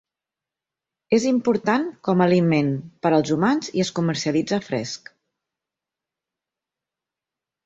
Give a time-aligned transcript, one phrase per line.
[1.17, 2.71] És important com a aliment
[3.07, 5.13] per als humans i es comercialitza fresc.